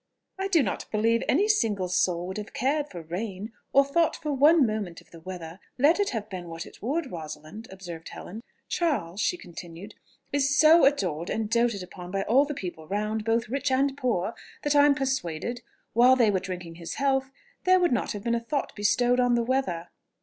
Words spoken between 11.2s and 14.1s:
and doted upon by all the people round, both rich and